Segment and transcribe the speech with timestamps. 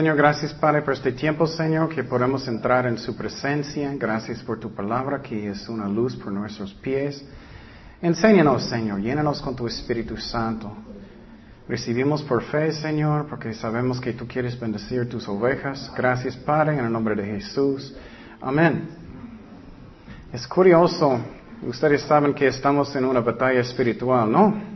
[0.00, 3.92] Señor, gracias Padre por este tiempo, Señor, que podemos entrar en su presencia.
[3.96, 7.22] Gracias por tu palabra, que es una luz por nuestros pies.
[8.00, 10.72] Enséñanos, Señor, llénanos con tu Espíritu Santo.
[11.68, 15.92] Recibimos por fe, Señor, porque sabemos que tú quieres bendecir tus ovejas.
[15.94, 17.94] Gracias, Padre, en el nombre de Jesús.
[18.40, 18.88] Amén.
[20.32, 21.20] Es curioso,
[21.68, 24.69] ustedes saben que estamos en una batalla espiritual, ¿no?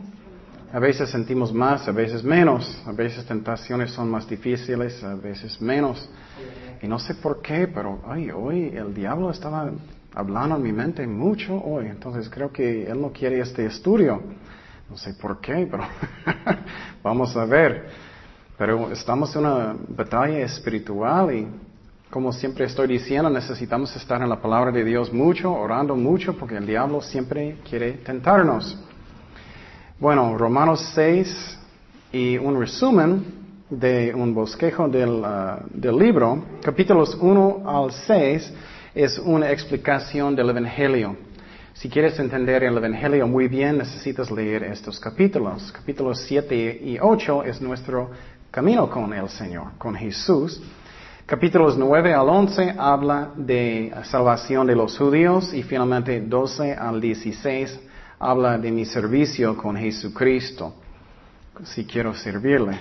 [0.75, 5.61] A veces sentimos más, a veces menos, a veces tentaciones son más difíciles, a veces
[5.61, 6.09] menos.
[6.81, 9.71] Y no sé por qué, pero ay, hoy el diablo estaba
[10.13, 14.21] hablando en mi mente mucho hoy, entonces creo que él no quiere este estudio.
[14.89, 15.85] No sé por qué, pero
[17.01, 17.87] vamos a ver.
[18.57, 21.47] Pero estamos en una batalla espiritual y
[22.09, 26.57] como siempre estoy diciendo, necesitamos estar en la palabra de Dios mucho, orando mucho, porque
[26.57, 28.77] el diablo siempre quiere tentarnos.
[29.97, 31.57] Bueno, Romanos 6
[32.11, 33.23] y un resumen
[33.69, 38.53] de un bosquejo del, uh, del, libro, capítulos 1 al 6,
[38.93, 41.15] es una explicación del Evangelio.
[41.73, 45.71] Si quieres entender el Evangelio muy bien, necesitas leer estos capítulos.
[45.71, 48.11] Capítulos 7 y 8 es nuestro
[48.51, 50.61] camino con el Señor, con Jesús.
[51.25, 57.79] Capítulos 9 al 11 habla de salvación de los judíos y finalmente 12 al 16
[58.19, 60.73] habla de mi servicio con Jesucristo,
[61.63, 62.79] si quiero servirle.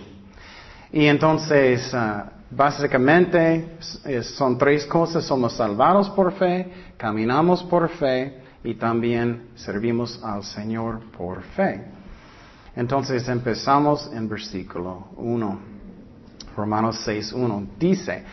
[0.92, 3.78] Y entonces, ah, básicamente,
[4.22, 5.24] son tres cosas.
[5.24, 11.84] Somos salvados por fe, caminamos por fe y también servimos al Señor por fe.
[12.76, 15.74] Entonces empezamos en versículo 1.
[16.56, 17.66] Romanos 6, 1.
[17.78, 18.24] Dice,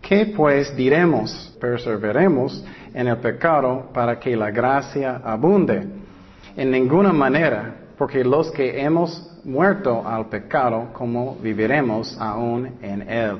[0.00, 1.56] ¿qué pues diremos?
[1.60, 6.01] Perseveremos en el pecado para que la gracia abunde.
[6.56, 13.38] En ninguna manera, porque los que hemos muerto al pecado, como viviremos aún en él?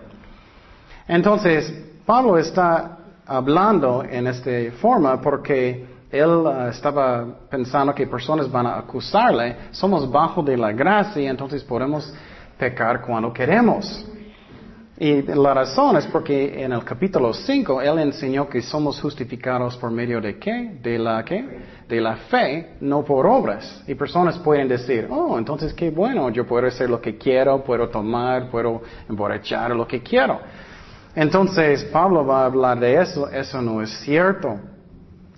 [1.07, 1.73] Entonces,
[2.07, 8.79] Pablo está hablando en esta forma porque él uh, estaba pensando que personas van a
[8.79, 12.13] acusarle, somos bajo de la gracia, entonces podemos
[12.59, 14.07] pecar cuando queremos.
[14.99, 19.91] Y la razón es porque en el capítulo 5 él enseñó que somos justificados por
[19.91, 20.79] medio de qué?
[20.83, 21.45] De la qué?
[21.89, 23.83] De la fe, no por obras.
[23.87, 27.89] Y personas pueden decir, oh, entonces qué bueno, yo puedo hacer lo que quiero, puedo
[27.89, 30.41] tomar, puedo emborrachar lo que quiero.
[31.15, 34.61] Entonces Pablo va a hablar de eso, eso no es cierto.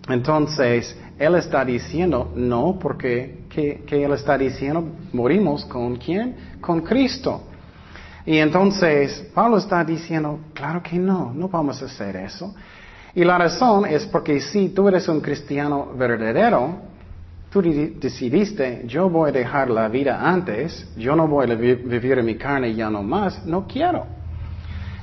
[0.09, 4.85] Entonces, él está diciendo, no, porque ¿qué, qué él está diciendo?
[5.13, 6.59] Morimos con quién?
[6.61, 7.43] Con Cristo.
[8.27, 12.55] Y entonces Pablo está diciendo, claro que no, no vamos a hacer eso.
[13.15, 16.77] Y la razón es porque si tú eres un cristiano verdadero,
[17.51, 22.27] tú decidiste, yo voy a dejar la vida antes, yo no voy a vivir en
[22.27, 24.07] mi carne ya no más, no quiero.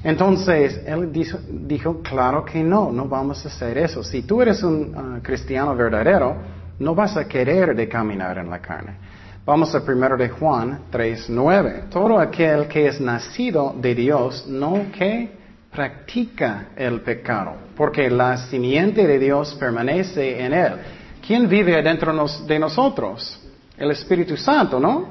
[0.03, 1.11] Entonces, él
[1.67, 4.03] dijo, claro que no, no vamos a hacer eso.
[4.03, 6.35] Si tú eres un ah, cristiano verdadero,
[6.79, 8.95] no vas a querer de caminar en la carne.
[9.43, 11.89] Vamos a primero de Juan 3.9.
[11.89, 15.31] Todo aquel que es nacido de Dios no que
[15.71, 20.73] practica el pecado, porque la simiente de Dios permanece en él.
[21.25, 22.13] ¿Quién vive adentro
[22.45, 23.41] de nosotros?
[23.75, 25.09] El Espíritu Santo, ¿no?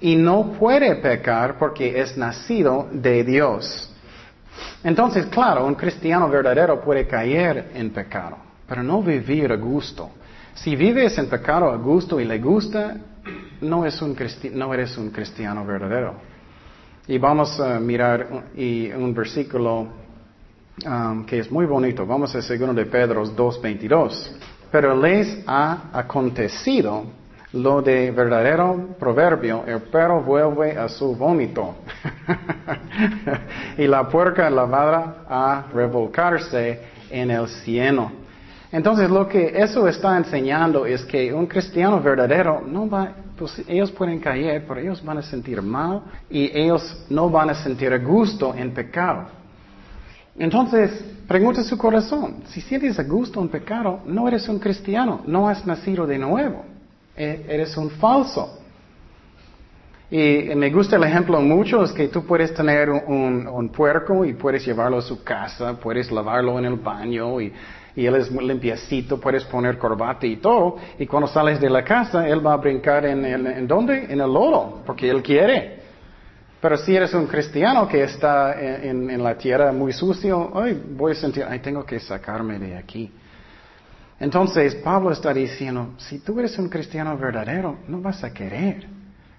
[0.00, 3.88] Y no puede pecar porque es nacido de Dios.
[4.82, 10.10] Entonces, claro, un cristiano verdadero puede caer en pecado, pero no vivir a gusto.
[10.52, 12.96] Si vives en pecado a gusto y le gusta,
[13.62, 14.16] no, es un
[14.52, 16.14] no eres un cristiano verdadero.
[17.06, 19.88] Y vamos a mirar un, versículo
[20.86, 22.06] um, que es muy bonito.
[22.06, 24.30] Vamos a 2 de Pedro 2.22.
[24.70, 27.04] Pero les ha acontecido
[27.52, 31.74] lo de verdadero proverbio, el perro vuelve a su vómito.
[33.78, 38.12] y la puerca lavada a revolcarse en el cieno.
[38.70, 43.90] Entonces lo que eso está enseñando es que un cristiano verdadero no va, pues ellos
[43.90, 48.54] pueden caer, pero ellos van a sentir mal y ellos no van a sentir gusto
[48.54, 49.26] en pecado.
[50.38, 55.66] Entonces, pregunta su corazón, si sientes gusto en pecado, no eres un cristiano, no has
[55.66, 56.64] nacido de nuevo,
[57.16, 58.60] e, eres un falso.
[60.08, 64.34] Y me gusta el ejemplo mucho, es que tú puedes tener un, un puerco y
[64.34, 67.52] puedes llevarlo a su casa, puedes lavarlo en el baño y
[67.94, 71.84] y él es muy limpiecito, puedes poner corbata y todo, y cuando sales de la
[71.84, 74.04] casa, él va a brincar en, el, en dónde?
[74.04, 75.80] En el lodo, porque él quiere.
[76.60, 81.12] Pero si eres un cristiano que está en, en la tierra muy sucio, ay, voy
[81.12, 83.10] a sentir, ay, tengo que sacarme de aquí.
[84.20, 88.86] Entonces, Pablo está diciendo, si tú eres un cristiano verdadero, no vas a querer.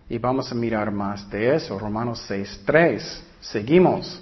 [0.09, 3.01] Y vamos a mirar más de eso, Romanos 6.3.
[3.39, 4.21] Seguimos.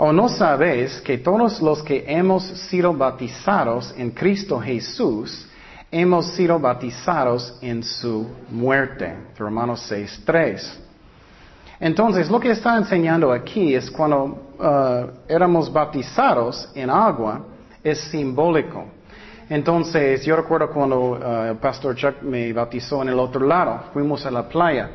[0.00, 5.48] ¿O no sabéis que todos los que hemos sido bautizados en Cristo Jesús,
[5.90, 9.12] hemos sido bautizados en su muerte?
[9.36, 10.62] Romanos 6.3.
[11.80, 14.24] Entonces, lo que está enseñando aquí es cuando
[14.60, 17.44] uh, éramos bautizados en agua,
[17.82, 18.84] es simbólico.
[19.50, 24.24] Entonces, yo recuerdo cuando uh, el pastor Chuck me bautizó en el otro lado, fuimos
[24.24, 24.90] a la playa.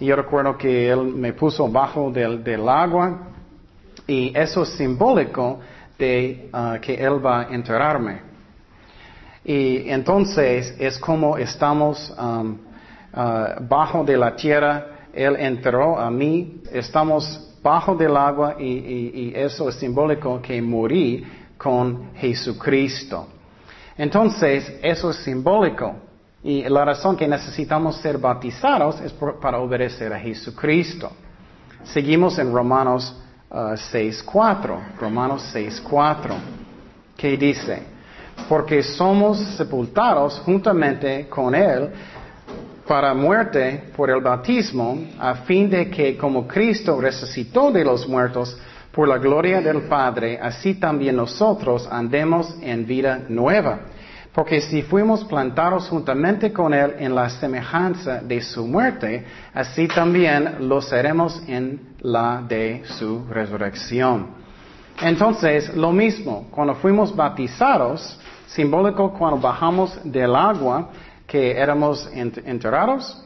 [0.00, 3.31] Y yo recuerdo que él me puso bajo del, del agua
[4.12, 5.60] y eso es simbólico
[5.98, 8.20] de uh, que Él va a enterrarme.
[9.42, 17.56] Y entonces es como estamos uh, bajo de la tierra, Él enterró a mí, estamos
[17.62, 21.24] bajo del agua y, y, eso es simbólico que morí
[21.56, 23.28] con Jesucristo.
[23.96, 25.94] Entonces, eso es simbólico.
[26.42, 31.12] Y la razón que necesitamos ser bautizados es para obedecer a Jesucristo.
[31.84, 33.21] Seguimos en Romanos
[33.52, 36.34] 6.4, uh, Romanos 6.4,
[37.16, 37.82] que dice,
[38.48, 41.90] porque somos sepultados juntamente con Él
[42.86, 48.58] para muerte por el bautismo, a fin de que como Cristo resucitó de los muertos
[48.90, 53.80] por la gloria del Padre, así también nosotros andemos en vida nueva.
[54.34, 60.68] Porque si fuimos plantados juntamente con Él en la semejanza de su muerte, así también
[60.68, 64.28] lo seremos en la de su resurrección.
[65.00, 70.90] Entonces, lo mismo, cuando fuimos bautizados, simbólico cuando bajamos del agua,
[71.26, 73.22] que éramos enterrados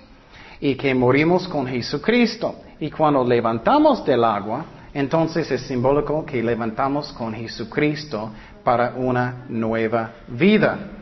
[0.60, 2.56] y que morimos con Jesucristo.
[2.80, 8.30] Y cuando levantamos del agua, entonces es simbólico que levantamos con Jesucristo
[8.64, 10.95] para una nueva vida.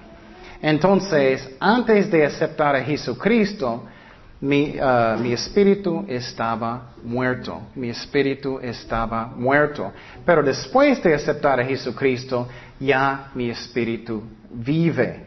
[0.67, 3.85] Entonces, antes de aceptar a Jesucristo,
[4.41, 9.93] mi, uh, mi, espíritu estaba muerto, mi espíritu estaba muerto.
[10.25, 12.49] Pero después de aceptar a Jesucristo,
[12.81, 15.27] ya mi espíritu vive,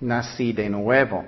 [0.00, 1.24] nací de nuevo.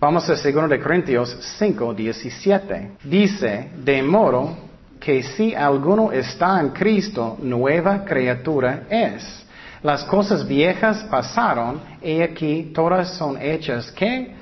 [0.00, 2.90] Vamos a 2 de Corintios 5, 17.
[3.04, 4.56] Dice, de modo
[4.98, 9.41] que si alguno está en Cristo, nueva criatura es.
[9.82, 14.32] Las cosas viejas pasaron y aquí todas son hechas que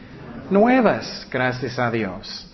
[0.51, 2.47] nuevas, gracias a Dios.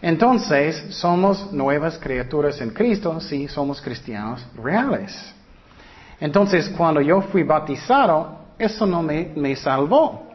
[0.00, 5.14] Entonces, somos nuevas criaturas en Cristo si somos cristianos reales.
[6.18, 10.26] Entonces, cuando yo fui bautizado, eso no me, me salvó.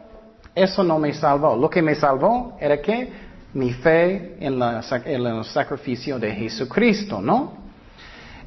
[0.54, 1.56] Eso no me salvó.
[1.56, 3.10] Lo que me salvó era que
[3.54, 7.67] mi fe en, en el sacrificio de Jesucristo, ¿no?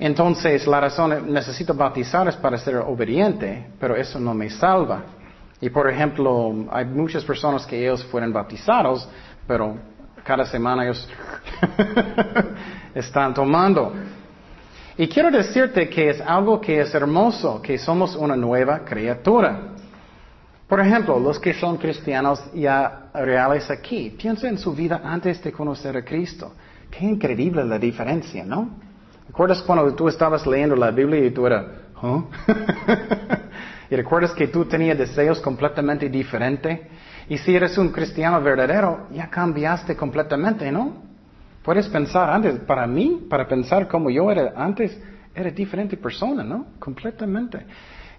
[0.02, 5.04] Entonces, la razón, necesito bautizar es para ser obediente, pero eso no me salva.
[5.62, 9.08] Y por ejemplo, hay muchas personas que ellos fueron bautizados,
[9.46, 9.78] pero
[10.24, 11.08] cada semana ellos
[12.96, 13.94] están tomando.
[14.98, 19.76] Y quiero decirte que es algo que es hermoso, que somos una nueva criatura.
[20.68, 25.52] Por ejemplo, los que son cristianos ya reales aquí, piensa en su vida antes de
[25.52, 26.56] conocer a Cristo.
[26.90, 28.90] Qué increíble la diferencia, ¿no?
[29.32, 31.64] ¿Recuerdas cuando tú estabas leyendo la Biblia y tú eras,
[33.90, 36.82] y recuerdas que tú tenías deseos completamente diferentes?
[37.30, 40.96] Y si eres un cristiano verdadero, ya cambiaste completamente, ¿no?
[41.64, 45.00] Puedes pensar antes, para mí, para pensar como yo era antes,
[45.34, 46.66] era diferente persona, ¿no?
[46.78, 47.66] Completamente.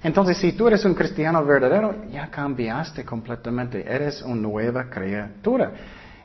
[0.02, 5.72] Entonces, si tú eres un cristiano verdadero, ya cambiaste completamente, eres una nueva criatura.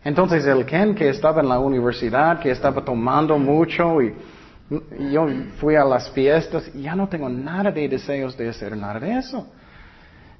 [0.02, 4.16] Entonces, el Ken que estaba en la universidad, que estaba tomando mucho y
[4.70, 5.28] yo
[5.60, 9.18] fui a las fiestas y ya no tengo nada de deseos de hacer nada de
[9.18, 9.48] eso.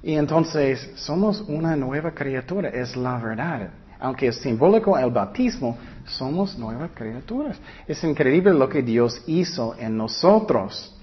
[0.02, 3.70] Y entonces somos una nueva criatura, es la verdad.
[4.00, 7.58] Aunque es simbólico el bautismo, somos nuevas criaturas.
[7.86, 10.94] Es increíble lo que Dios hizo en nosotros.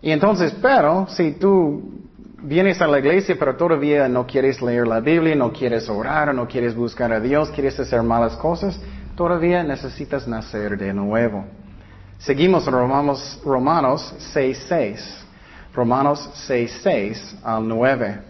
[0.00, 2.06] Y entonces, pero si tú
[2.42, 6.46] vienes a la iglesia pero todavía no quieres leer la Biblia, no quieres orar, no
[6.46, 8.78] quieres buscar a Dios, quieres hacer malas cosas,
[9.16, 11.44] todavía necesitas nacer de nuevo.
[12.18, 15.24] Seguimos Romanos, Romanos 6.6.
[15.74, 18.20] Romanos 6.6 al 9.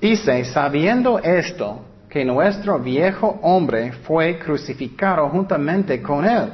[0.00, 6.52] Dice, sabiendo esto, que nuestro viejo hombre fue crucificado juntamente con él,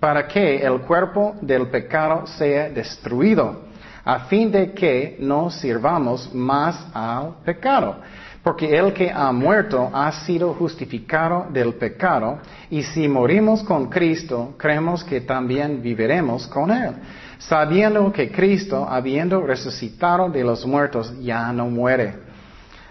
[0.00, 3.62] para que el cuerpo del pecado sea destruido,
[4.04, 7.96] a fin de que no sirvamos más al pecado
[8.42, 14.54] porque el que ha muerto ha sido justificado del pecado, y si morimos con Cristo,
[14.56, 16.94] creemos que también viviremos con Él,
[17.38, 22.14] sabiendo que Cristo, habiendo resucitado de los muertos, ya no muere.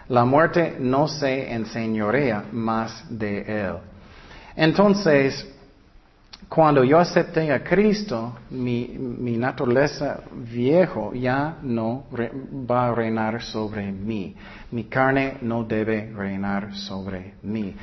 [0.08, 3.75] La muerte no se enseñorea más de Él.
[4.55, 5.48] Entonces,
[6.53, 12.08] Cuando yo acepté a Cristo, mi, naturaleza viejo ya no
[12.70, 14.36] va a reinar sobre mí.
[14.72, 17.74] Mi carne no debe reinar sobre mí.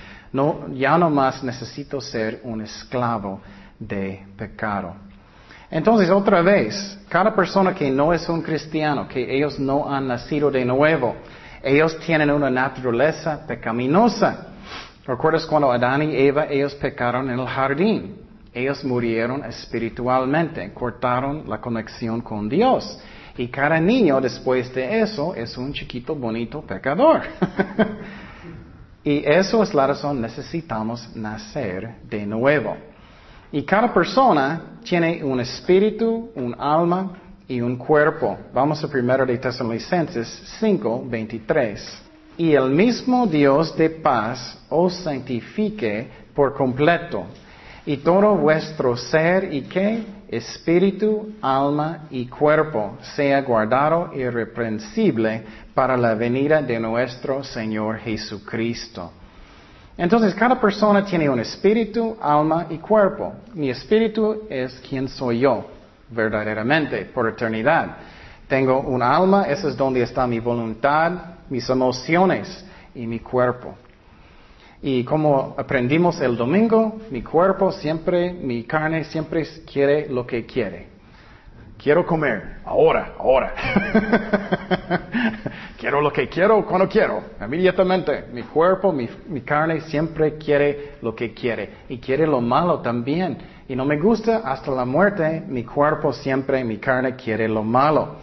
[0.75, 3.41] Ya no más necesito ser un esclavo
[3.79, 4.97] de pecado.
[5.71, 10.51] Entonces, otra vez, cada persona que no es un cristiano, que ellos no han nacido
[10.51, 11.17] de nuevo,
[11.63, 14.49] ellos tienen una naturaleza pecaminosa.
[15.07, 18.28] ¿Recuerdas cuando Adán y Eva, ellos pecaron en el jardín?
[18.53, 22.99] Ellos murieron espiritualmente, cortaron la conexión con Dios.
[23.37, 27.23] Y cada niño después de eso es un chiquito bonito pecador.
[29.05, 32.77] y eso es la razón, necesitamos nacer de nuevo.
[33.53, 37.13] Y cada persona tiene un espíritu, un alma
[37.47, 38.37] y un cuerpo.
[38.53, 42.03] Vamos a primero de Tesalonicenses 5, 23.
[42.39, 47.27] Y el mismo Dios de paz os santifique por completo
[47.89, 55.43] y todo vuestro ser y que espíritu, alma y cuerpo sea guardado irreprensible
[55.73, 59.11] para la venida de nuestro Señor Jesucristo.
[59.97, 63.33] Entonces, cada persona tiene un espíritu, alma y cuerpo.
[63.55, 65.65] Mi espíritu es quien soy yo,
[66.11, 67.97] verdaderamente, por eternidad.
[68.49, 71.13] Tengo un alma, eso es donde está mi voluntad,
[71.49, 73.77] mis emociones y mi cuerpo.
[74.81, 80.87] Y como aprendimos el domingo, mi cuerpo siempre, mi carne siempre quiere lo que quiere.
[81.77, 83.55] Quiero comer, ahora, ahora.
[85.79, 88.27] quiero lo que quiero cuando quiero, inmediatamente.
[88.33, 91.71] Mi cuerpo, mi, mi, carne siempre quiere lo que quiere.
[91.89, 93.39] Y quiere lo malo también.
[93.69, 98.17] Y no me gusta hasta la muerte, mi cuerpo siempre, mi carne quiere lo malo.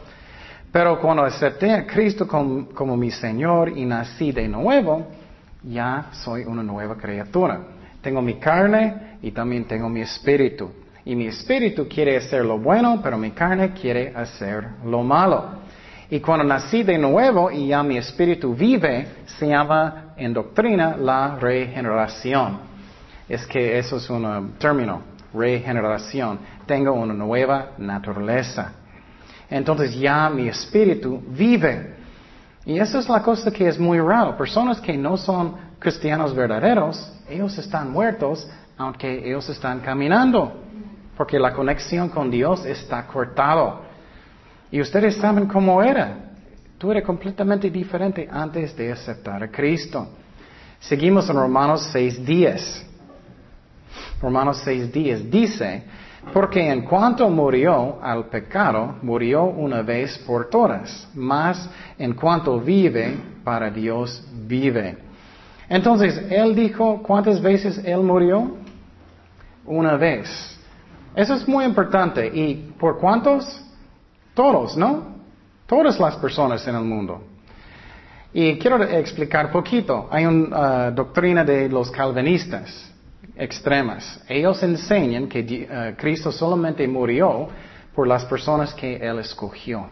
[0.71, 5.07] Pero cuando acepté a Cristo como, como mi Señor y nací de nuevo,
[5.67, 7.59] ya soy una nueva criatura.
[8.01, 10.71] Tengo mi carne y también tengo mi espíritu.
[11.03, 15.63] Y mi espíritu quiere hacer lo bueno, pero mi carne quiere hacer lo malo.
[16.09, 21.35] Y cuando nací de nuevo y ya mi espíritu vive, se llama en doctrina la
[21.35, 22.59] regeneración.
[23.27, 25.01] Es que eso es un término,
[25.33, 26.39] regeneración.
[26.65, 28.73] Tengo una nueva naturaleza.
[29.49, 32.04] Entonces ya mi espíritu vive.
[32.65, 34.35] Y esa es la cosa que es muy raro.
[34.35, 40.61] Personas que no son cristianos verdaderos, ellos están muertos aunque ellos están caminando.
[41.15, 43.81] Porque la conexión con Dios está cortado.
[44.71, 46.33] Y ustedes saben cómo era.
[46.77, 50.09] Tú eres completamente diferente antes de aceptar a Cristo.
[50.79, 52.83] Seguimos en Romanos 6.10.
[54.21, 55.83] Romanos 6.10 dice,
[56.33, 63.15] porque en cuanto murió al pecado, murió una vez por todas, mas en cuanto vive,
[63.43, 64.97] para Dios vive.
[65.69, 68.57] Entonces, Él dijo, ¿cuántas veces Él murió?
[69.65, 70.59] Una vez.
[71.15, 72.27] Eso es muy importante.
[72.27, 73.61] ¿Y por cuántos?
[74.33, 75.15] Todos, ¿no?
[75.65, 77.23] Todas las personas en el mundo.
[78.33, 80.09] Y quiero explicar poquito.
[80.11, 82.94] Hay una uh, doctrina de los calvinistas
[83.35, 84.21] extremas.
[84.27, 87.47] Ellos enseñan que uh, Cristo solamente murió
[87.93, 89.89] por las personas que Él escogió.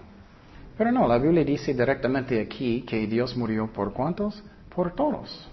[0.78, 4.44] Pero no, la Biblia dice directamente aquí que Dios murió por cuántos?
[4.74, 5.50] Por todos.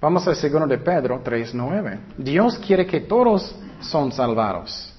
[0.00, 1.98] Vamos al segundo de Pedro 3.9.
[2.18, 4.92] Dios quiere que todos son salvados.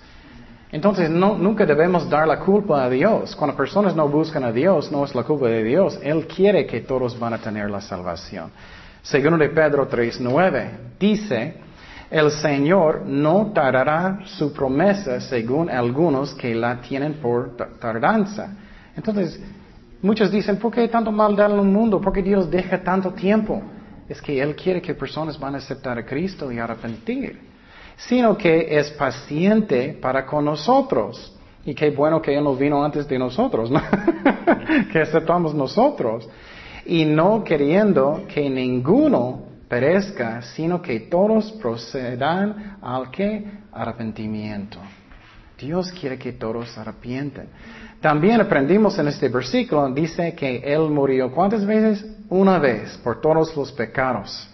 [0.72, 3.36] Entonces no, nunca debemos dar la culpa a Dios.
[3.36, 5.98] Cuando personas no buscan a Dios, no es la culpa de Dios.
[6.04, 8.52] Él quiere que todos van a tener la salvación.
[9.02, 10.70] Segundo de Pedro 3.9
[11.00, 11.67] dice,
[12.10, 18.56] el Señor no tardará su promesa según algunos que la tienen por tardanza.
[18.96, 19.42] Entonces,
[20.02, 22.00] muchos dicen, ¿por qué tanto maldad en el mundo?
[22.00, 23.62] ¿Por qué Dios deja tanto tiempo?
[24.08, 27.42] Es que Él quiere que personas van a aceptar a Cristo y arrepentir.
[27.98, 31.36] Sino que es paciente para con nosotros.
[31.66, 33.82] Y qué bueno que Él no vino antes de nosotros, ¿no?
[34.94, 36.30] que aceptamos nosotros.
[36.86, 44.80] Y no queriendo que ninguno perezca, sino que todos procedan al que arrepentimiento.
[45.58, 47.50] Dios quiere que todos arrepienten.
[48.00, 52.06] También aprendimos en este versículo, dice que Él murió cuántas veces?
[52.30, 54.48] Una vez por todos los pecados.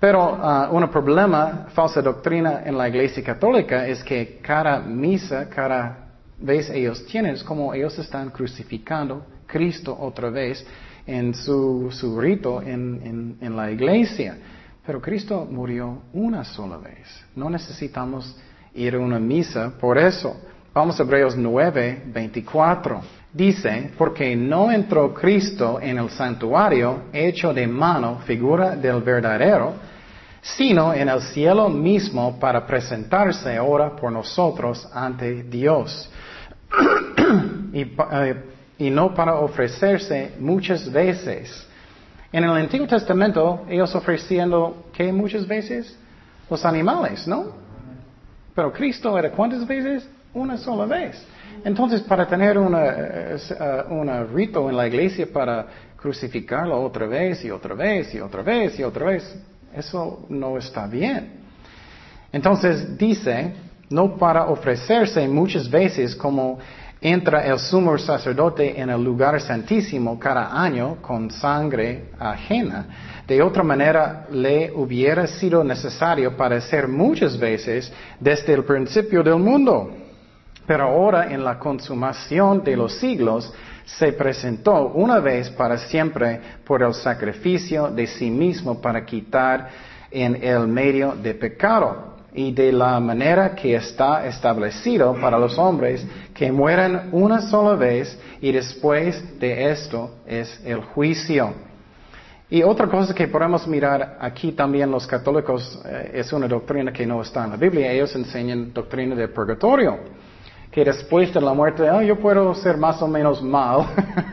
[0.00, 6.08] Pero uh, un problema, falsa doctrina en la iglesia católica es que cada misa, cada
[6.38, 10.66] vez ellos tienen, es como ellos están crucificando Cristo otra vez
[11.06, 14.36] en su, su rito en, en, la iglesia.
[14.84, 17.24] Pero Cristo murió una sola vez.
[17.34, 18.36] No necesitamos
[18.74, 20.36] ir a una misa por eso.
[20.74, 23.00] Vamos a Hebreos 9, 24.
[23.32, 29.74] Dice, porque no entró Cristo en el santuario hecho de mano, figura del verdadero,
[30.40, 36.10] sino en el cielo mismo para presentarse ahora por nosotros ante Dios.
[37.78, 41.66] Eh, y, no para ofrecerse muchas veces.
[42.32, 45.96] En el Antiguo Testamento ellos ofreciendo, ¿qué muchas veces?
[46.50, 47.46] Los animales, ¿no?
[48.54, 50.08] Pero Cristo era cuántas veces?
[50.34, 51.22] Una sola vez.
[51.64, 55.66] Entonces, para tener un eh, eh, rito en la iglesia para
[55.96, 59.36] crucificarlo otra vez y otra vez y otra vez y otra vez,
[59.74, 61.32] eso no está bien.
[62.32, 63.54] Entonces dice,
[63.90, 66.58] no para ofrecerse muchas veces como
[67.00, 73.22] entra el sumo sacerdote en el lugar santísimo cada año con sangre ajena.
[73.26, 79.90] De otra manera, le hubiera sido necesario padecer muchas veces desde el principio del mundo.
[80.66, 83.52] Pero ahora, en la consumación de los siglos,
[83.84, 89.68] se presentó una vez para siempre por el sacrificio de sí mismo para quitar
[90.10, 96.06] en el medio de pecado y de la manera que está establecido para los hombres
[96.34, 101.54] que mueran una sola vez y después de esto es el juicio.
[102.48, 107.06] Y otra cosa que podemos mirar aquí también los católicos eh, es una doctrina que
[107.06, 107.90] no está en la Biblia.
[107.90, 109.98] Ellos enseñan doctrina del purgatorio
[110.70, 113.86] que después de la muerte, ah, yo puedo ser más o menos mal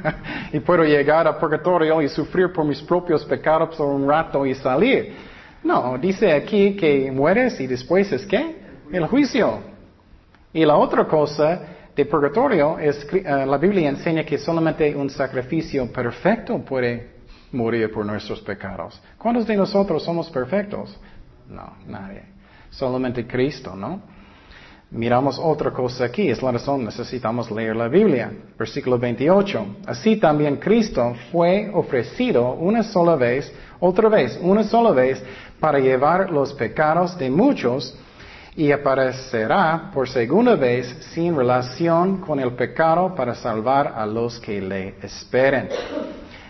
[0.51, 4.53] y puedo llegar a purgatorio y sufrir por mis propios pecados por un rato y
[4.53, 5.32] salir.
[5.63, 8.57] No, dice aquí que mueres y después es qué?
[8.91, 9.59] El juicio.
[10.53, 11.61] Y la otra cosa
[11.95, 17.13] de purgatorio es, eh, la Biblia enseña que solamente un sacrificio perfecto puede
[17.51, 19.01] morir por nuestros pecados.
[19.17, 20.99] ¿Cuántos de nosotros somos perfectos?
[21.47, 22.23] No, nadie.
[22.69, 24.01] Solamente Cristo, ¿no?
[24.91, 28.31] Miramos otra cosa aquí, es la razón, necesitamos leer la Biblia.
[28.57, 29.77] Versículo 28.
[29.87, 33.51] Así también Cristo fue ofrecido una sola vez,
[33.85, 35.21] otra vez, una sola vez,
[35.59, 37.93] para llevar los pecados de muchos
[38.55, 44.61] y aparecerá por segunda vez sin relación con el pecado para salvar a los que
[44.61, 45.67] le esperen.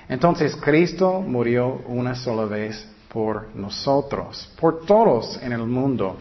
[0.08, 6.16] Entonces Cristo murió una sola vez por nosotros, por todos en el mundo.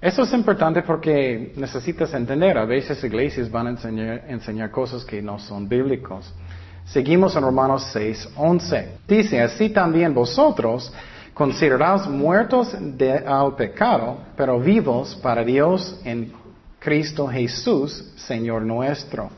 [0.00, 3.70] Eso es importante porque necesitas entender, a veces iglesias van a
[4.28, 6.32] enseñar, cosas que no son bíblicos.
[6.86, 8.88] Seguimos en Romanos 6, 11.
[9.08, 10.92] Dice, así también vosotros
[11.34, 12.74] consideraos muertos
[13.26, 16.32] al pecado, pero vivos para Dios en
[16.78, 19.30] Cristo Jesús, Señor nuestro.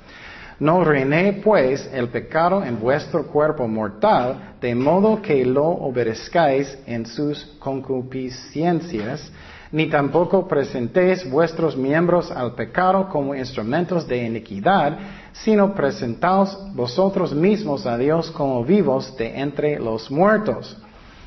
[0.61, 7.07] No reiné pues el pecado en vuestro cuerpo mortal, de modo que lo obedezcáis en
[7.07, 9.33] sus concupiscencias,
[9.71, 14.99] ni tampoco presentéis vuestros miembros al pecado como instrumentos de iniquidad,
[15.33, 20.77] sino presentaos vosotros mismos a Dios como vivos de entre los muertos,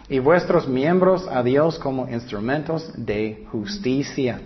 [0.09, 4.41] y vuestros miembros a Dios como instrumentos de justicia.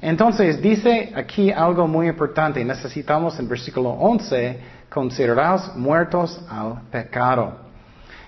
[0.00, 2.64] Entonces dice aquí algo muy importante.
[2.64, 7.65] Necesitamos en versículo 11, consideraos muertos al pecado.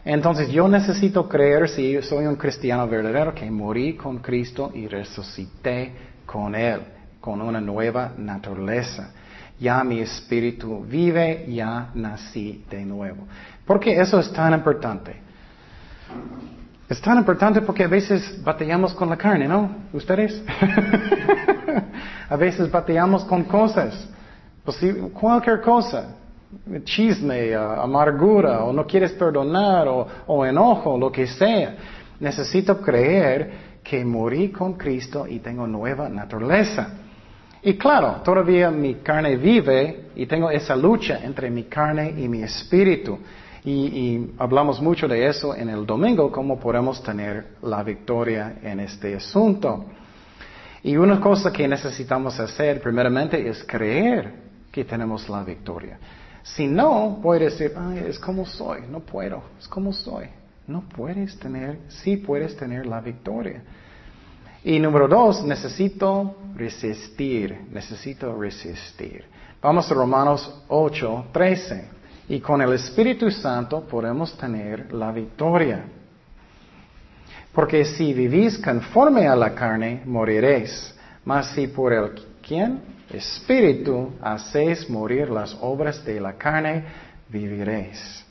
[0.08, 5.92] Entonces yo necesito creer si soy un cristiano verdadero que morí con Cristo y resucité
[6.24, 6.80] con Él,
[7.20, 9.10] con una nueva naturaleza.
[9.60, 13.28] Ya mi espíritu vive, ya nací de nuevo.
[13.66, 15.14] ¿Por qué eso es tan importante?
[16.88, 19.88] Es tan importante porque a veces batallamos con la carne, ¿no?
[19.92, 20.42] ¿Ustedes?
[22.30, 24.08] a veces batallamos con cosas,
[25.12, 26.14] cualquier cosa
[26.84, 31.76] chisme, amargura, o no quieres perdonar, o, enojo, lo que sea.
[32.20, 36.94] Necesito creer que morí con Cristo y tengo nueva naturaleza.
[37.62, 42.42] Y claro, todavía mi carne vive y tengo esa lucha entre mi carne y mi
[42.42, 43.18] espíritu.
[43.64, 48.80] Y, y, hablamos mucho de eso en el domingo, cómo podemos tener la victoria en
[48.80, 49.84] este asunto.
[50.82, 54.32] Y una cosa que necesitamos hacer primeramente es creer
[54.70, 55.98] que tenemos la victoria.
[56.54, 60.26] Si no, puedes decir, Ay, es como soy, no puedo, es como soy.
[60.66, 63.62] No puedes tener, sí puedes tener la victoria.
[64.64, 69.24] Y número dos, necesito resistir, necesito resistir.
[69.62, 71.88] Vamos a Romanos 8, 13.
[72.28, 75.84] Y con el Espíritu Santo podemos tener la victoria.
[77.52, 80.94] Porque si vivís conforme a la carne, moriréis.
[81.24, 82.12] Mas si por el
[82.46, 82.97] ¿quién?
[83.10, 86.84] Espíritu hacéis morir las obras de la carne,
[87.28, 88.24] viviréis.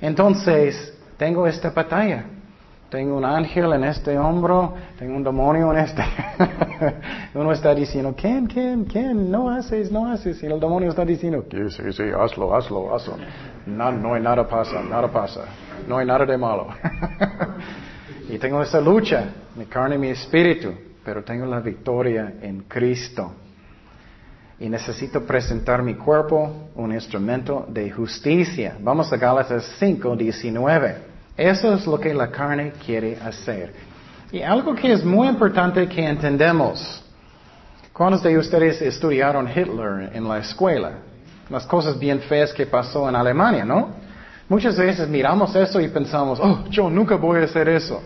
[0.00, 2.24] Entonces, tengo esta batalla.
[2.90, 6.02] Tengo un ángel en este hombro, tengo un demonio en este.
[7.34, 9.30] Uno está diciendo, ¿quién, quién, quién?
[9.30, 10.42] No haces, no haces.
[10.42, 13.16] Y el demonio está diciendo, sí, sí, sí, hazlo, hazlo, hazlo.
[13.66, 15.44] No, no hay nada pasa, nada pasa.
[15.86, 16.68] No hay nada de malo.
[18.28, 19.24] Y tengo esa lucha,
[19.56, 23.32] mi carne y mi espíritu, pero tengo la victoria en Cristo.
[24.60, 28.76] Y necesito presentar mi cuerpo un instrumento de justicia.
[28.80, 30.96] Vamos a Gálatas 5, 19.
[31.36, 33.72] Eso es lo que la carne quiere hacer.
[34.32, 37.04] Y algo que es muy importante que entendemos.
[37.92, 40.98] ¿Cuántos de ustedes estudiaron Hitler en la escuela?
[41.48, 43.90] Las cosas bien feas que pasó en Alemania, ¿no?
[44.48, 48.02] Muchas veces miramos eso y pensamos, oh, yo nunca voy a hacer eso.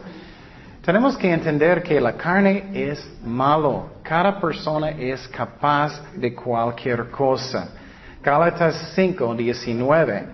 [0.82, 3.86] Tenemos que entender que la carne es malo.
[4.02, 7.68] Cada persona es capaz de cualquier cosa.
[8.20, 10.24] Gálatas 5, 19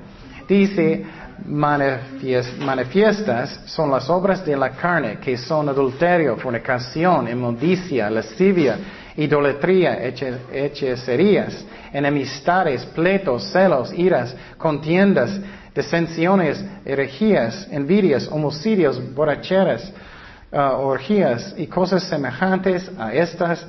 [0.49, 1.05] dice,
[1.45, 8.79] manifiestas son las obras de la carne, que son adulterio, fornicación, inmundicia, lascivia,
[9.19, 9.99] idolatría,
[10.51, 15.39] hechicerías, enemistades, pleitos, celos, iras, contiendas,
[15.75, 19.93] disensiones, herejías, envidias, homicidios, borracheras,
[20.53, 23.67] uh, orgías y cosas semejantes a estas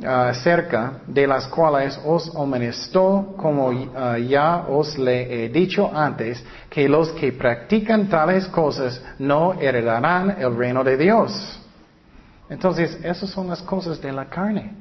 [0.00, 6.44] uh, cerca de las cuales os amonestó, como uh, ya os le he dicho antes,
[6.70, 11.60] que los que practican tales cosas no heredarán el reino de Dios.
[12.48, 14.72] Entonces, esas son las cosas de la carne.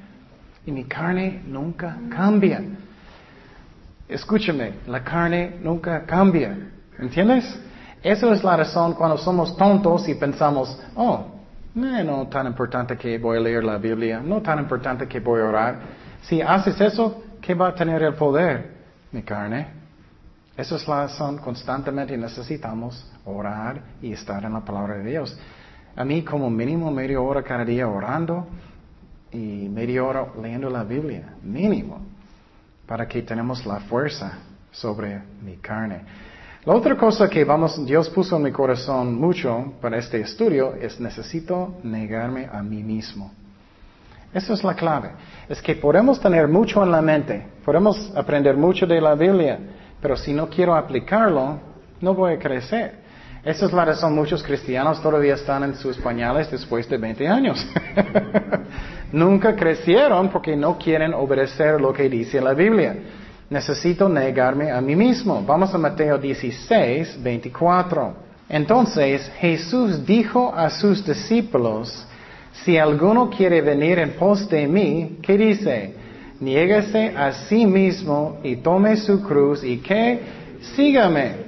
[0.65, 2.61] Y mi carne nunca cambia.
[4.07, 6.55] Escúchame, la carne nunca cambia.
[6.99, 7.59] ¿Entiendes?
[8.05, 11.25] Esa es la razón cuando somos tontos y pensamos, oh,
[11.73, 15.41] no, no tan importante que voy a leer la Biblia, no tan importante que voy
[15.41, 15.79] a orar.
[16.21, 18.75] Si haces eso, ¿qué va a tener el poder?
[19.11, 19.69] Mi carne.
[20.55, 25.35] Esa es la razón, constantemente necesitamos orar y estar en la palabra de Dios.
[25.95, 28.45] A mí como mínimo media hora cada día orando
[29.31, 32.05] y media hora leyendo la Biblia, mínimo,
[32.85, 34.31] para que tenemos la fuerza
[34.69, 36.03] sobre mi carne.
[36.65, 40.99] La otra cosa que vamos, Dios puso en mi corazón mucho para este estudio es
[40.99, 43.31] necesito negarme a mí mismo.
[44.33, 45.11] Esa es la clave.
[45.47, 49.59] Es que podemos tener mucho en la mente, podemos aprender mucho de la Biblia,
[50.01, 51.59] pero si no quiero aplicarlo,
[52.01, 52.95] no voy a crecer.
[53.43, 57.63] Esa es la razón muchos cristianos todavía están en sus pañales después de 20 años.
[59.11, 62.95] Nunca crecieron porque no quieren obedecer lo que dice la Biblia.
[63.49, 65.43] Necesito negarme a mí mismo.
[65.45, 68.13] Vamos a Mateo 16, 24.
[68.49, 72.05] Entonces Jesús dijo a sus discípulos,
[72.63, 75.93] si alguno quiere venir en pos de mí, ¿qué dice?
[76.39, 80.21] Niégase a sí mismo y tome su cruz y que
[80.75, 81.45] sígame.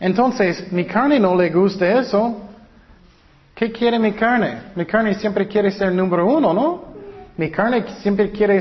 [0.00, 2.36] Entonces, mi carne no le gusta eso.
[3.54, 4.70] ¿Qué quiere mi carne?
[4.76, 6.84] Mi carne siempre quiere ser número uno, ¿no?
[7.38, 8.60] Mi carne siempre quiere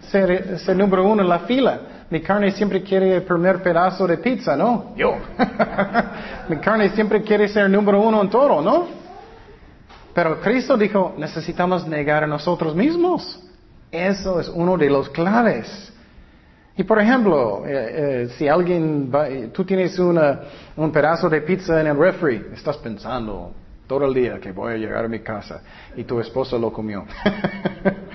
[0.00, 1.80] ser, número uno en la fila.
[2.08, 4.94] Mi carne siempre quiere el primer pedazo de pizza, ¿no?
[4.96, 5.18] Yo.
[6.48, 8.86] Mi carne siempre quiere ser número uno en todo, ¿no?
[10.14, 13.38] Pero Cristo dijo, necesitamos negar a nosotros mismos.
[13.92, 15.92] Eso es uno de los claves.
[16.74, 17.72] Y por ejemplo, eh,
[18.22, 20.40] eh, si alguien, va, tú tienes una,
[20.74, 23.52] un pedazo de pizza en el refri, estás pensando
[23.86, 25.60] todo el día que voy a llegar a mi casa
[25.96, 27.04] y tu esposo lo comió.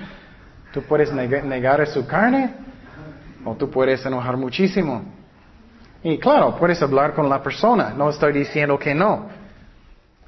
[0.72, 2.54] Tú puedes negar, su carne
[3.44, 5.02] o tú puedes enojar muchísimo.
[6.02, 9.28] Y claro, puedes hablar con la persona, no estoy diciendo que no.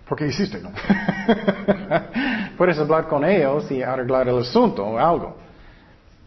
[0.08, 0.70] Porque hiciste, ¿no?
[2.58, 5.36] puedes hablar con ellos y arreglar el asunto o algo.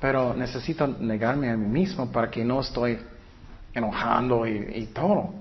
[0.02, 2.98] Pero necesito negarme a mí mismo para que no estoy
[3.74, 5.34] enojando y todo.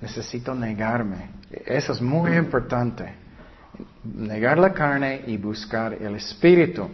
[0.00, 1.30] Necesito negarme.
[1.50, 3.12] Eso es muy importante.
[4.04, 6.88] Negar la carne y buscar el espíritu.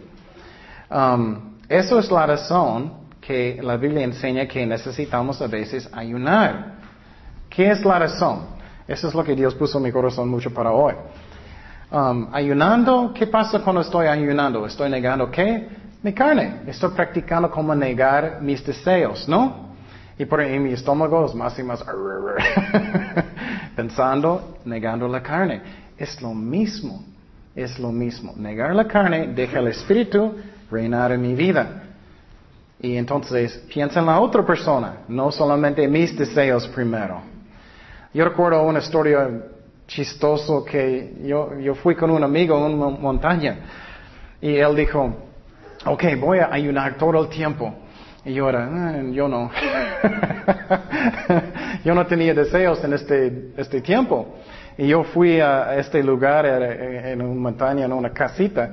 [0.89, 6.75] Um, eso es la razón que la Biblia enseña que necesitamos a veces ayunar.
[7.49, 8.41] ¿Qué es la razón?
[8.87, 10.93] Eso es lo que Dios puso en mi corazón mucho para hoy.
[11.91, 14.65] Um, ayunando, ¿qué pasa cuando estoy ayunando?
[14.65, 15.67] ¿Estoy negando qué?
[16.03, 16.61] Mi carne.
[16.67, 19.73] Estoy practicando como negar mis deseos, ¿no?
[20.17, 21.83] Y por ahí mi estómago es más y más
[23.75, 25.61] pensando, negando la carne.
[25.97, 27.03] Es lo mismo,
[27.55, 28.33] es lo mismo.
[28.37, 30.35] Negar la carne deja el espíritu
[30.69, 31.83] reinar en mi vida.
[32.79, 37.21] Y entonces piensa en la otra persona, no solamente mis deseos primero.
[38.13, 39.29] Yo recuerdo una historia
[39.87, 43.57] chistoso que yo, yo fui con un amigo en una montaña
[44.41, 45.15] y él dijo,
[45.85, 47.73] ok, voy a ayunar todo el tiempo.
[48.25, 49.51] Y yo era, ah, yo no.
[51.83, 54.35] yo no tenía deseos en este, este tiempo.
[54.77, 58.71] Y yo fui a este lugar en una montaña, en una casita,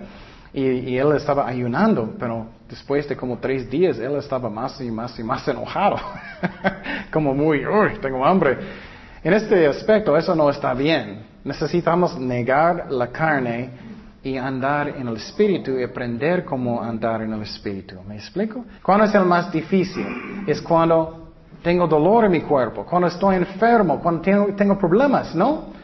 [0.54, 5.18] y, él estaba ayunando, pero después de como tres días él estaba más y más
[5.18, 5.96] y más enojado,
[7.12, 8.58] como muy, uy, tengo hambre.
[9.24, 13.70] En este aspecto eso no está bien, Necesitamos negar la carne
[14.22, 17.96] y andar en el espíritu y aprender cómo andar en el espíritu.
[18.06, 18.64] ¿Me explico?
[18.80, 20.06] ¿Cuándo es el más difícil?
[20.46, 25.81] Es cuando tengo dolor en mi cuerpo, cuando estoy enfermo, cuando tengo, tengo problemas, ¿no?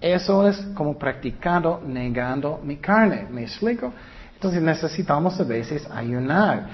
[0.00, 3.26] Eso es como practicando, negando mi carne.
[3.30, 3.92] ¿Me explico?
[4.34, 6.68] Entonces necesitamos a veces ayunar.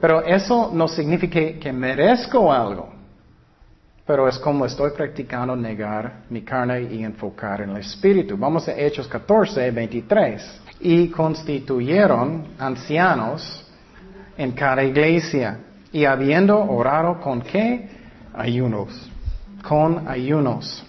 [0.00, 3.00] Pero eso no significa que merezco algo
[4.10, 8.36] pero es como estoy practicando negar mi carne y enfocar en el espíritu.
[8.36, 10.60] Vamos a Hechos 14, 23.
[10.80, 13.64] Y constituyeron ancianos
[14.36, 15.58] en cada iglesia
[15.92, 17.88] y habiendo orado con qué?
[18.34, 19.08] Ayunos.
[19.62, 20.84] Con ayunos.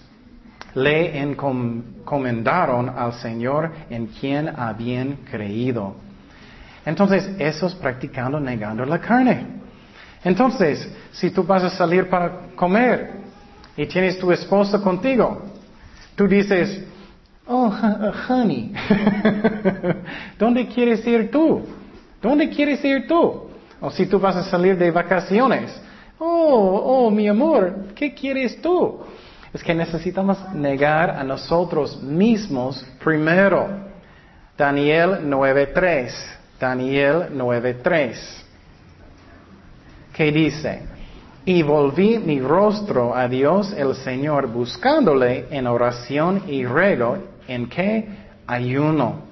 [0.74, 5.96] Le encomendaron al Señor en quien habían creído.
[6.84, 9.46] Entonces, eso es practicando negando la carne.
[10.24, 13.10] Entonces, si tú vas a salir para comer
[13.76, 15.42] y tienes tu esposa contigo,
[16.16, 16.84] tú dices,
[17.46, 17.72] oh,
[18.28, 18.72] honey,
[20.38, 21.62] ¿dónde quieres ir tú?
[22.20, 23.50] ¿Dónde quieres ir tú?
[23.80, 25.70] O si tú vas a salir de vacaciones,
[26.18, 29.00] oh, oh, mi amor, ¿qué quieres tú?
[29.52, 33.68] Es que necesitamos negar a nosotros mismos primero.
[34.56, 36.10] Daniel 9.3.
[36.58, 38.42] Daniel 9.3
[40.12, 40.82] que dice,
[41.44, 48.08] y volví mi rostro a Dios el Señor buscándole en oración y ruego en qué
[48.46, 49.22] ayuno,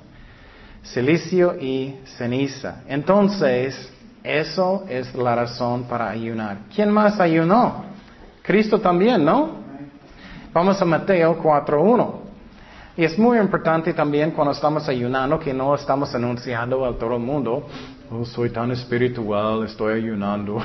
[0.83, 2.83] silicio y ceniza.
[2.89, 3.93] Entonces,
[4.25, 6.59] eso es la razón para ayunar.
[6.75, 7.85] ¿Quién más ayunó?
[8.43, 9.60] Cristo también, ¿no?
[10.53, 12.11] Vamos a Mateo 4.1.
[12.97, 17.23] Y es muy importante también cuando estamos ayunando que no estamos anunciando a todo el
[17.23, 17.69] mundo,
[18.11, 20.59] oh, soy tan espiritual, estoy ayunando.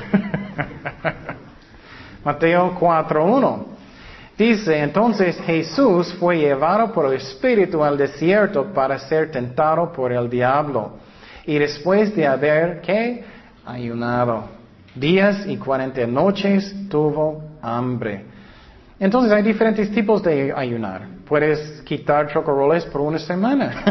[2.24, 3.64] Mateo 4.1.
[4.36, 10.28] Dice, entonces Jesús fue llevado por el Espíritu al desierto para ser tentado por el
[10.28, 10.94] diablo.
[11.46, 13.24] Y después de haber, ¿qué?
[13.64, 14.48] Ayunado.
[14.96, 18.35] Días y cuarenta noches tuvo hambre.
[18.98, 21.06] Entonces hay diferentes tipos de ayunar.
[21.26, 23.84] Puedes quitar chocoroles por una semana.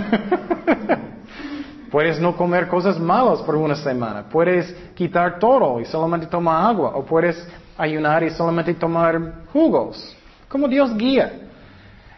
[1.92, 4.24] puedes no comer cosas malas por una semana.
[4.28, 6.92] Puedes quitar todo y solamente tomar agua.
[6.96, 10.16] O puedes ayunar y solamente tomar jugos.
[10.48, 11.34] Como Dios guía.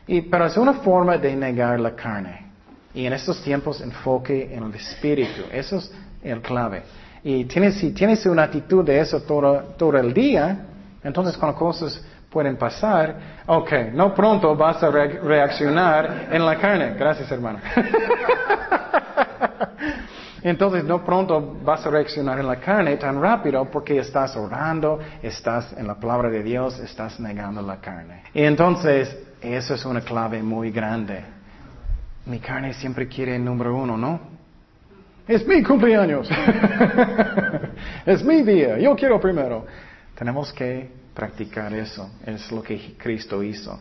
[0.08, 2.47] Y, pero es una forma de negar la carne.
[2.93, 5.43] Y en estos tiempos enfoque en el espíritu.
[5.52, 5.91] Eso es
[6.23, 6.84] el clave.
[7.21, 10.65] Y tienes, si tienes una actitud de eso todo, todo el día,
[11.04, 16.94] entonces con cosas pueden pasar, ok, no pronto vas a reaccionar en la carne.
[16.98, 17.60] Gracias, hermano.
[20.44, 25.74] Entonces, no pronto vas a reaccionar en la carne tan rápido porque estás orando, estás
[25.78, 28.24] en la palabra de Dios, estás negando la carne.
[28.34, 31.24] Y entonces, eso es una clave muy grande.
[32.26, 34.20] Mi carne siempre quiere el número uno, ¿no?
[35.28, 36.30] Es mi cumpleaños.
[38.06, 38.78] es mi día.
[38.78, 39.66] Yo quiero primero.
[40.16, 42.12] Tenemos que practicar eso.
[42.23, 43.80] Es lo que Cristo hizo.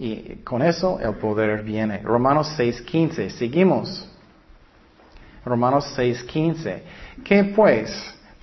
[0.00, 1.98] Y con eso el poder viene.
[1.98, 3.30] Romanos 6.15.
[3.30, 4.08] Seguimos.
[5.44, 6.80] Romanos 6.15.
[7.24, 7.88] ¿Qué pues?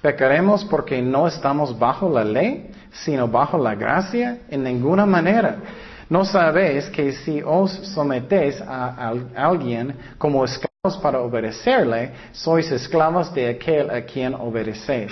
[0.01, 2.71] ¿Pecaremos porque no estamos bajo la ley,
[3.03, 4.39] sino bajo la gracia?
[4.49, 5.57] En ninguna manera.
[6.09, 13.33] ¿No sabéis que si os sometéis a, a alguien como esclavos para obedecerle, sois esclavos
[13.33, 15.11] de aquel a quien obedecéis?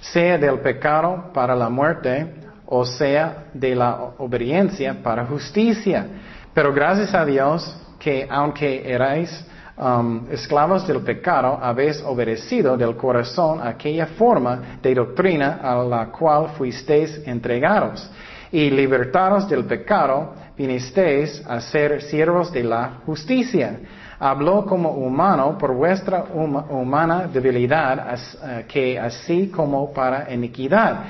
[0.00, 2.34] Sea del pecado para la muerte,
[2.66, 6.06] o sea de la obediencia para justicia.
[6.52, 13.60] Pero gracias a Dios que aunque erais um, esclavos del pecado, habéis obedecido del corazón
[13.62, 18.10] aquella forma de doctrina a la cual fuisteis entregados.
[18.50, 23.78] Y libertados del pecado, vinisteis a ser siervos de la justicia
[24.18, 31.04] habló como humano por vuestra humana debilidad, eh, que así como para iniquidad.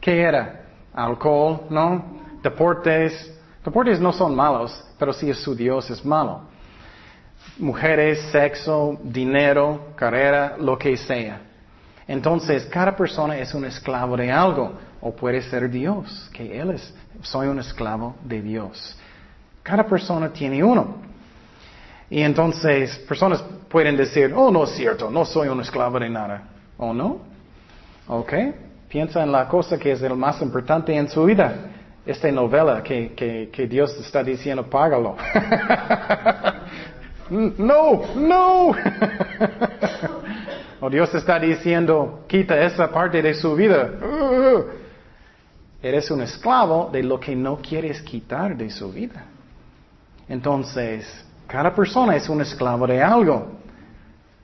[0.00, 0.62] ¿qué era?
[0.92, 2.16] Alcohol, ¿no?
[2.42, 3.32] Deportes.
[3.64, 6.42] Deportes no son malos, pero si es su Dios es malo.
[7.58, 11.40] Mujeres, sexo, dinero, carrera, lo que sea.
[12.06, 14.74] Entonces, cada persona es un esclavo de algo.
[15.00, 18.96] O puede ser Dios, que Él es, soy un esclavo de Dios.
[19.62, 20.96] Cada persona tiene uno.
[22.08, 26.42] Y entonces personas pueden decir, oh, no es cierto, no soy un esclavo de nada.
[26.78, 27.18] ¿O no?
[28.06, 28.32] ¿Ok?
[28.88, 31.54] Piensa en la cosa que es el más importante en su vida.
[32.04, 35.16] Esta novela que, que, que Dios está diciendo, págalo.
[37.30, 38.70] no, no.
[40.80, 43.90] o Dios está diciendo, quita esa parte de su vida.
[45.88, 49.24] Eres un esclavo de lo que no quieres quitar de su vida.
[50.28, 51.06] Entonces,
[51.46, 53.52] cada persona es un esclavo de algo.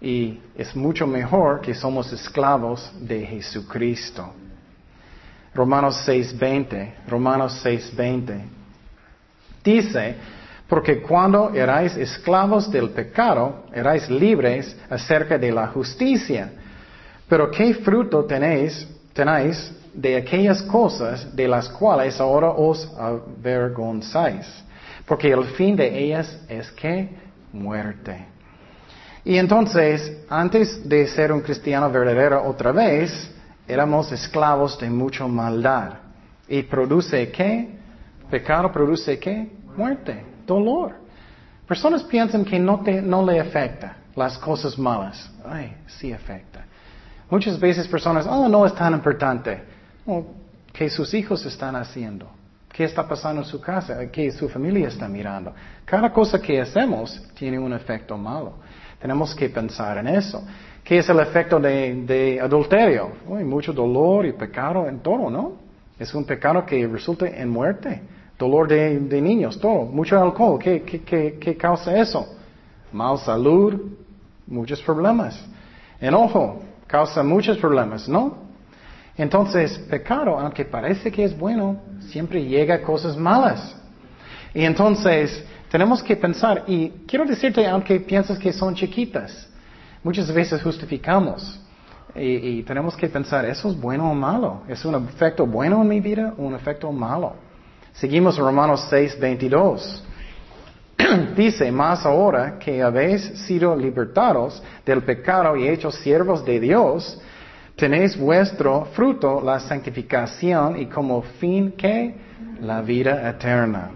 [0.00, 4.33] Y es mucho mejor que somos esclavos de Jesucristo.
[5.55, 8.40] Romanos 6:20, Romanos 6:20.
[9.62, 10.16] Dice,
[10.68, 16.50] porque cuando erais esclavos del pecado, erais libres acerca de la justicia.
[17.28, 24.46] Pero ¿qué fruto tenéis, tenéis de aquellas cosas de las cuales ahora os avergonzáis?
[25.07, 27.09] Porque el fin de ellas es que
[27.52, 28.26] muerte.
[29.24, 33.31] Y entonces, antes de ser un cristiano verdadero otra vez,
[33.68, 35.94] éramos esclavos de mucha maldad.
[36.48, 37.78] ¿Y produce qué?
[38.31, 39.50] Pecado produce qué?
[39.76, 40.94] Muerte, dolor.
[41.66, 45.31] Personas piensan que no, te, no le afecta las cosas malas.
[45.44, 46.64] Ay, sí afecta.
[47.31, 49.62] Muchas veces personas, oh, no es tan importante.
[50.72, 52.28] ¿Qué sus hijos están haciendo?
[52.72, 54.10] ¿Qué está pasando en su casa?
[54.10, 55.52] ¿Qué su familia está mirando?
[55.84, 58.54] Cada cosa que hacemos tiene un efecto malo.
[58.98, 60.42] Tenemos que pensar en eso.
[60.82, 63.12] ¿Qué es el efecto de, adulterio?
[63.36, 65.52] Hay mucho dolor y pecado en todo, ¿no?
[65.98, 68.02] Es un pecado que resulta en muerte.
[68.38, 69.84] Dolor de, niños, todo.
[69.84, 70.58] Mucho alcohol.
[70.58, 72.26] ¿Qué, qué, causa eso?
[72.90, 73.80] Mal salud,
[74.46, 75.38] muchos problemas.
[76.00, 78.51] Enojo causa muchos problemas, ¿no?
[79.16, 83.77] Entonces, pecado, aunque parece que es bueno, siempre llega a cosas malas.
[84.55, 89.48] Y entonces, tenemos que pensar, y quiero decirte, aunque piensas que son chiquitas,
[90.03, 91.59] muchas veces justificamos.
[92.14, 94.62] Y, tenemos que pensar, ¿eso es bueno o malo?
[94.68, 97.35] ¿Es un efecto bueno en mi vida o un efecto malo?
[97.94, 100.05] Seguimos Romanos 6, 22.
[101.37, 107.18] Dice, más ahora que habéis sido libertados del pecado y hechos siervos de Dios,
[107.76, 112.14] tenéis vuestro fruto la santificación y como fin que
[112.61, 113.90] la vida eterna.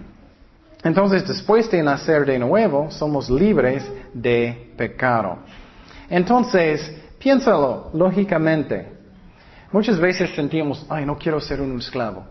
[0.83, 5.39] Entonces, después de nacer de nuevo, somos libres de pecado.
[6.09, 8.93] Entonces, piénsalo lógicamente.
[9.73, 12.25] Muchas veces sentimos, ay, no quiero ser un esclavo.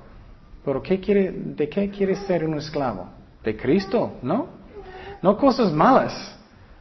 [0.64, 3.10] Pero ¿qué quiere, ¿de qué quieres ser un esclavo?
[3.44, 4.48] De Cristo, ¿no?
[5.22, 6.36] No cosas malas.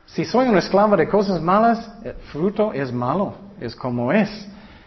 [0.07, 4.31] Si soy un esclavo de cosas malas, el fruto es malo, es como es.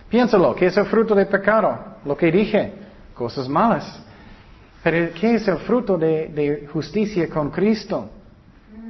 [0.10, 1.78] Piénsalo, ¿qué es el fruto de pecado?
[2.06, 2.74] Lo que dije,
[3.14, 4.02] cosas malas.
[4.84, 8.10] Pero ¿qué es el fruto de, justicia con Cristo?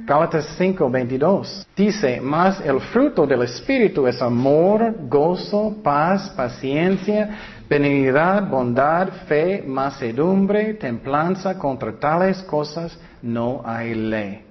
[0.06, 1.66] Gálatas 5, 22.
[1.76, 7.28] Dice, más el fruto del Espíritu es amor, gozo, paz, paciencia,
[7.68, 11.58] benignidad, bondad, fe, macedumbre, templanza.
[11.58, 14.44] Contra tales cosas no hay ley.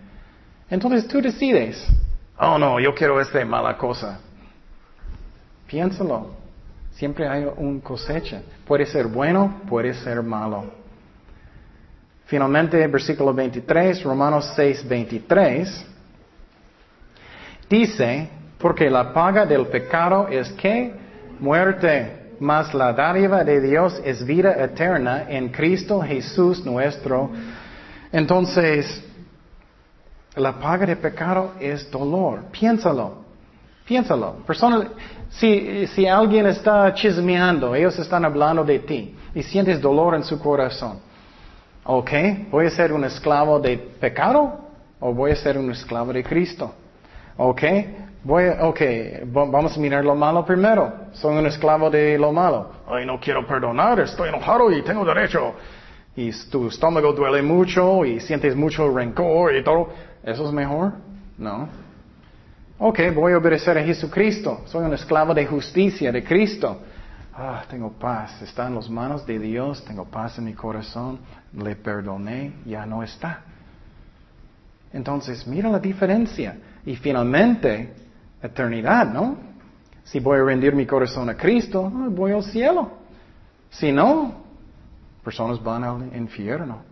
[0.69, 1.87] Entonces tú decides,
[2.37, 4.19] oh no, yo quiero esta mala cosa.
[5.65, 6.36] Piénsalo.
[6.97, 8.41] Siempre hay un cosecha.
[8.65, 10.65] Puede ser bueno, puede ser malo.
[12.25, 15.85] Finalmente, versículo 23, Romanos 6, 23,
[17.69, 20.91] dice, porque la paga del pecado es que
[21.39, 27.29] muerte, mas la dádiva de Dios es vida eterna en Cristo Jesús nuestro.
[28.11, 29.03] Entonces,
[30.35, 32.45] la paga del pecado es dolor.
[32.51, 33.26] Piénsalo.
[33.87, 34.43] Piénsalo.
[34.45, 34.89] Persona,
[35.29, 40.37] si, si alguien está chismeando, ellos están hablando de ti y sientes dolor en su
[40.37, 40.99] corazón.
[41.85, 42.11] Ok,
[42.51, 44.59] ¿voy a ser un esclavo de pecado
[44.99, 46.73] o voy a ser un esclavo de Cristo?
[47.37, 47.63] Ok,
[48.25, 48.81] voy a, ok,
[49.25, 50.91] vamos a mirar lo malo primero.
[51.13, 52.71] Soy un esclavo de lo malo.
[52.89, 55.53] Ay, no quiero perdonar, estoy enojado y tengo derecho.
[56.13, 59.87] Y tu estómago duele mucho y sientes mucho rencor y todo.
[60.23, 60.91] ¿Eso es mejor?
[61.37, 61.86] No.
[62.79, 64.61] Ok, voy a obedecer a Jesucristo.
[64.65, 66.79] Soy un esclavo de justicia, de Cristo.
[67.33, 71.17] Ah, tengo paz, está en las manos de Dios, tengo paz en mi corazón,
[71.53, 73.41] le perdoné, ya no está.
[74.93, 76.55] Entonces, mira la diferencia.
[76.85, 77.95] Y finalmente,
[78.43, 79.37] eternidad, ¿no?
[80.03, 82.91] Si voy a rendir mi corazón a Cristo, voy al cielo.
[83.71, 84.35] Si no,
[85.23, 86.83] personas van al infierno.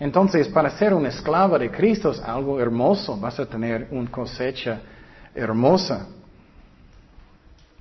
[0.00, 3.16] Entonces, para ser un esclavo de Cristo es algo hermoso.
[3.16, 4.80] Vas a tener una cosecha
[5.36, 6.06] hermosa.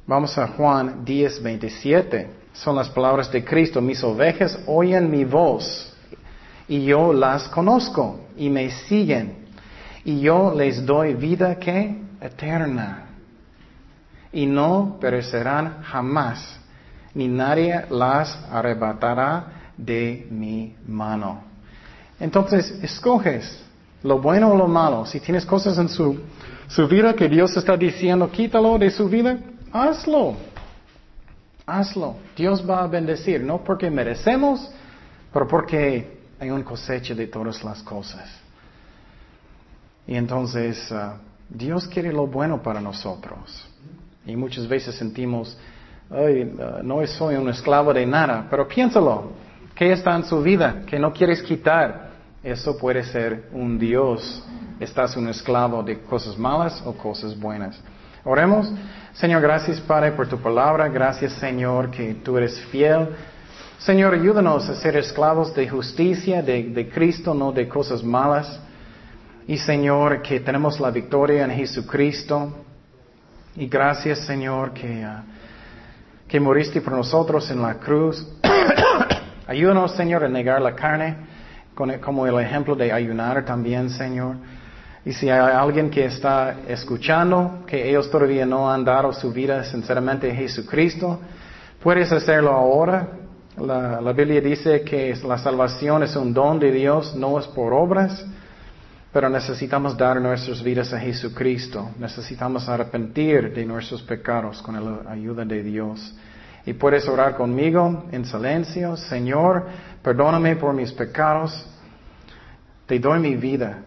[0.06, 2.30] Vamos a Juan 10, 27.
[2.54, 3.82] Son las palabras de Cristo.
[3.82, 5.94] Mis ovejas oyen mi voz
[6.68, 9.46] y yo las conozco y me siguen.
[10.04, 13.08] Y yo les doy vida que eterna.
[14.32, 16.60] Y no perecerán jamás,
[17.14, 21.44] ni nadie las arrebatará de mi mano.
[22.20, 23.64] Entonces, escoges
[24.04, 25.06] lo bueno o lo malo.
[25.06, 26.20] Si tienes cosas en su,
[26.68, 29.38] su vida que Dios está diciendo, quítalo de su vida,
[29.72, 30.36] hazlo.
[31.66, 32.16] Hazlo.
[32.36, 34.70] Dios va a bendecir, no porque merecemos,
[35.32, 38.30] pero porque hay un cosecha de todas las cosas.
[40.08, 41.18] Y entonces, uh,
[41.50, 43.68] Dios quiere lo bueno para nosotros.
[44.26, 45.58] Y muchas veces sentimos,
[46.10, 49.32] Ay, uh, no soy un esclavo de nada, pero piénsalo,
[49.74, 52.15] ¿qué está en su vida que no quieres quitar?
[52.46, 54.44] Eso puede ser un Dios.
[54.80, 57.76] Estás un esclavo de cosas malas o cosas buenas.
[58.24, 58.72] Oremos.
[59.14, 60.88] Señor, gracias Padre por tu palabra.
[60.88, 63.16] Gracias Señor que tú eres fiel.
[63.80, 68.60] Señor, ayúdanos a ser esclavos de justicia, de, Cristo, no de cosas malas.
[69.48, 72.64] Y Señor, que tenemos la victoria en Jesucristo.
[73.56, 75.24] Y gracias Señor que, ah,
[76.28, 78.24] que moriste por nosotros en la cruz.
[79.48, 81.34] ayúdanos Señor a negar la carne,
[81.76, 84.38] como el ejemplo de ayunar también Señor.
[85.06, 89.64] Y si hay alguien que está escuchando, que ellos todavía no han dado su vida
[89.64, 91.20] sinceramente a Jesucristo,
[91.84, 93.08] puedes hacerlo ahora.
[93.58, 98.26] La, Biblia dice que la salvación es un don de Dios, no es por obras,
[99.14, 101.92] pero necesitamos dar nuestras vidas a Jesucristo.
[102.00, 106.16] Necesitamos arrepentir de nuestros pecados con la ayuda de Dios.
[106.66, 109.68] Y puedes orar conmigo en silencio, Señor,
[110.06, 111.66] perdóname por mis pecados,
[112.86, 113.80] te doy mi vida.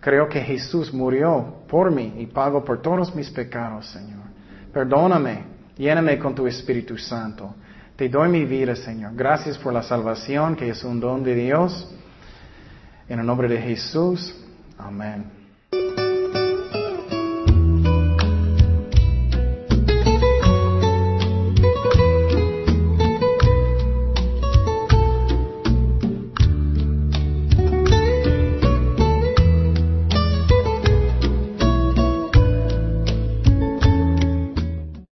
[0.00, 4.22] Creo que Jesús murió por mí y pagó por todos mis pecados, Señor.
[4.72, 5.44] Perdóname,
[5.76, 7.54] lléname con tu Espíritu Santo.
[7.94, 9.12] Te doy mi vida, Señor.
[9.14, 11.94] Gracias por la salvación, que es un don de Dios.
[13.06, 14.34] En el nombre de Jesús.
[14.78, 15.26] Amén.